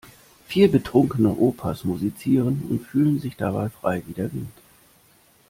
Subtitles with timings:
[0.47, 4.49] Vier betrunkene Opas musizieren und fühlen sich dabei frei wie der Wind.